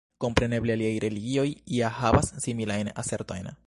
Kompreneble 0.23 0.73
aliaj 0.77 0.95
religioj 1.03 1.45
ja 1.77 1.93
havas 2.01 2.35
similajn 2.47 2.95
asertojn. 3.05 3.57